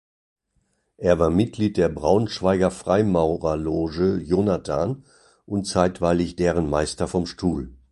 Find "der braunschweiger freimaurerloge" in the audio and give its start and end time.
1.77-4.17